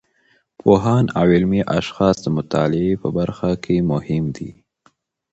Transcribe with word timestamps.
پوهان 0.59 1.05
او 1.17 1.25
علمي 1.35 1.61
اشخاص 1.79 2.15
د 2.21 2.27
مطالعې 2.37 2.93
په 3.01 3.07
برخه 3.17 3.49
کې 3.63 3.75
مهم 3.91 4.25
دي. 4.37 4.51